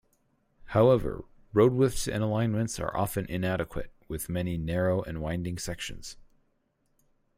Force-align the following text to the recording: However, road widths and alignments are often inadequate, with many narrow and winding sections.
However, 0.69 1.25
road 1.53 1.73
widths 1.73 2.07
and 2.07 2.23
alignments 2.23 2.79
are 2.79 2.97
often 2.97 3.27
inadequate, 3.27 3.91
with 4.07 4.29
many 4.29 4.57
narrow 4.57 5.03
and 5.03 5.21
winding 5.21 5.59
sections. 5.59 6.17